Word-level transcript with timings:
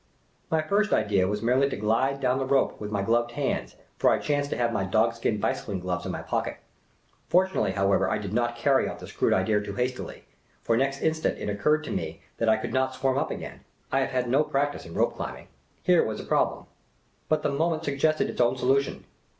My 0.49 0.63
first 0.63 0.91
idea 0.93 1.27
was 1.27 1.43
merely 1.43 1.69
to 1.69 1.75
glide 1.77 2.19
down 2.21 2.39
the 2.39 2.45
rope 2.47 2.81
with 2.81 2.89
my 2.89 3.03
gloved 3.03 3.33
hands, 3.33 3.75
for 3.99 4.09
I 4.09 4.17
chanced 4.17 4.49
to 4.49 4.57
have 4.57 4.73
my 4.73 4.83
dog 4.83 5.13
skin 5.13 5.39
bicycling 5.39 5.79
gloves 5.79 6.07
in 6.07 6.11
my 6.11 6.23
pocket. 6.23 6.57
Fortunately, 7.29 7.73
however, 7.73 8.09
I 8.09 8.17
did 8.17 8.33
not 8.33 8.55
carry 8.55 8.89
out 8.89 8.97
this 8.97 9.11
crude 9.11 9.31
idea 9.31 9.61
too 9.61 9.73
hastily; 9.75 10.23
for 10.63 10.75
next 10.75 11.01
instant 11.03 11.37
it 11.37 11.49
occurred 11.49 11.83
to 11.83 11.91
me 11.91 12.23
that 12.37 12.49
I 12.49 12.57
could 12.57 12.73
not 12.73 12.95
swarm 12.95 13.19
up 13.19 13.29
again. 13.29 13.59
I 13.91 13.99
have 13.99 14.09
had 14.09 14.27
no 14.27 14.43
practice 14.43 14.87
in 14.87 14.95
rope 14.95 15.13
climbing. 15.17 15.49
Here 15.83 16.03
was 16.03 16.19
a 16.19 16.23
problem. 16.23 16.65
But 17.29 17.43
the 17.43 17.49
moment 17.51 17.83
suggested 17.85 18.27
its 18.27 18.41
own 18.41 18.57
solution. 18.57 19.03